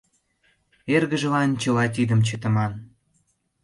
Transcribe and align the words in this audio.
Эргыжлан 0.95 1.51
чыла 1.61 1.85
тидым 1.95 2.19
чытыман. 2.27 2.71